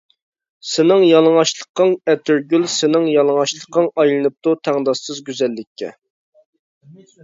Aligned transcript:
سېنىڭ 0.69 1.05
يالىڭاچلىقىڭ 1.07 1.93
ئەتىرگۈل 2.13 2.67
سېنىڭ 2.79 3.07
يالىڭاچلىقىڭ 3.13 3.93
ئايلىنىپتۇ 3.95 4.59
تەڭداشسىز 4.69 5.25
گۈزەللىككە. 5.33 5.97